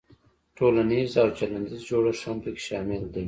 تولنیز 0.57 1.11
او 1.21 1.29
چلندیز 1.37 1.81
جوړښت 1.89 2.23
هم 2.27 2.37
پکې 2.43 2.61
شامل 2.67 3.01
دی. 3.13 3.19